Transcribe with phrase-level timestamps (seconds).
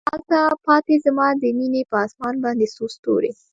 [0.09, 3.31] هلته پاته زما د میینې په اسمان باندې څو ستوري